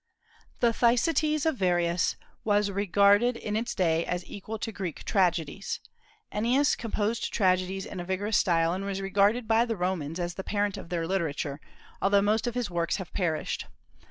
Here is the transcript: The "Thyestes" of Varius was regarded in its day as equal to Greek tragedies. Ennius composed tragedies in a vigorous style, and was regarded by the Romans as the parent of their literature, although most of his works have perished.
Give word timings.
The 0.61 0.73
"Thyestes" 0.73 1.45
of 1.45 1.57
Varius 1.57 2.15
was 2.43 2.71
regarded 2.71 3.37
in 3.37 3.55
its 3.55 3.75
day 3.75 4.03
as 4.03 4.25
equal 4.25 4.57
to 4.57 4.71
Greek 4.71 5.03
tragedies. 5.03 5.79
Ennius 6.31 6.75
composed 6.75 7.31
tragedies 7.31 7.85
in 7.85 7.99
a 7.99 8.03
vigorous 8.03 8.37
style, 8.37 8.73
and 8.73 8.83
was 8.83 8.99
regarded 8.99 9.47
by 9.47 9.63
the 9.63 9.77
Romans 9.77 10.19
as 10.19 10.33
the 10.33 10.43
parent 10.43 10.75
of 10.75 10.89
their 10.89 11.05
literature, 11.05 11.61
although 12.01 12.19
most 12.23 12.47
of 12.47 12.55
his 12.55 12.71
works 12.71 12.95
have 12.95 13.13
perished. 13.13 13.67